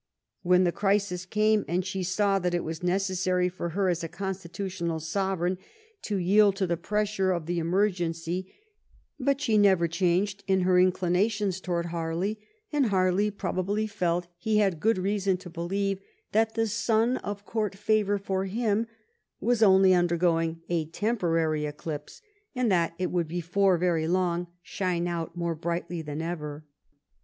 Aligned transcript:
When 0.41 0.63
the 0.63 0.71
crisis 0.71 1.27
came, 1.27 1.63
and 1.67 1.85
she 1.85 2.01
saw 2.01 2.39
that 2.39 2.55
it 2.55 2.63
was 2.63 2.81
necessary 2.81 3.47
for 3.49 3.69
her 3.69 3.87
as 3.87 4.03
a 4.03 4.07
constitutional 4.07 4.99
sovereign, 4.99 5.59
she 6.03 6.15
yielded 6.15 6.57
to 6.57 6.65
the 6.65 6.75
pressure 6.75 7.31
of 7.31 7.45
the 7.45 7.59
emergency; 7.59 8.51
but 9.19 9.39
she 9.39 9.59
never 9.59 9.87
changed 9.87 10.43
in 10.47 10.61
her 10.61 10.79
inclinations 10.79 11.61
towards 11.61 11.89
Harley, 11.89 12.39
and 12.73 12.87
Harley 12.87 13.29
probably 13.29 13.85
felt 13.85 14.25
he 14.39 14.57
had 14.57 14.79
good 14.79 14.97
reasoji 14.97 15.39
to 15.41 15.51
believe 15.51 15.99
that 16.31 16.55
the 16.55 16.65
sun 16.65 17.17
of 17.17 17.45
court 17.45 17.75
favor 17.75 18.17
for 18.17 18.45
him 18.45 18.87
was 19.39 19.61
only 19.61 19.93
under 19.93 20.17
going 20.17 20.63
a 20.67 20.85
temporary 20.85 21.67
eclipse, 21.67 22.23
and 22.55 22.71
that 22.71 22.95
it 22.97 23.11
would, 23.11 23.27
before 23.27 23.77
very 23.77 24.07
long, 24.07 24.47
shine 24.63 25.07
out 25.07 25.35
more 25.35 25.53
brightly 25.53 26.01
than 26.01 26.23
ever. 26.23 26.65